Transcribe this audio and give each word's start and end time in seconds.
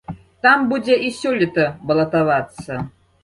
Там 0.45 0.63
будзе 0.71 0.95
і 1.09 1.11
сёлета 1.17 1.67
балатавацца. 1.91 2.81